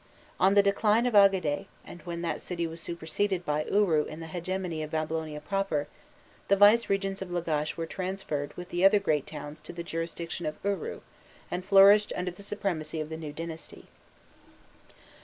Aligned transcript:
On 0.39 0.55
the 0.55 0.63
decline 0.63 1.05
of 1.05 1.13
Agade, 1.13 1.67
and 1.85 2.01
when 2.07 2.23
that 2.23 2.41
city 2.41 2.65
was 2.65 2.81
superseded 2.81 3.45
by 3.45 3.65
Uru 3.65 4.05
in 4.05 4.19
the 4.19 4.25
hegemony 4.25 4.81
of 4.81 4.89
Babylonia 4.89 5.39
proper, 5.39 5.85
the 6.47 6.55
vicegerents 6.55 7.21
of 7.21 7.29
Lagash 7.29 7.77
were 7.77 7.85
transferred 7.85 8.51
with 8.57 8.69
the 8.69 8.83
other 8.83 8.97
great 8.99 9.27
towns 9.27 9.59
to 9.61 9.71
the 9.71 9.83
jurisdiction 9.83 10.47
of 10.47 10.57
Uru, 10.63 11.01
and 11.51 11.63
flourished 11.63 12.11
under 12.15 12.31
the 12.31 12.41
supremacy 12.41 12.99
of 12.99 13.09
the 13.09 13.15
new 13.17 13.31
dynasty. 13.31 13.89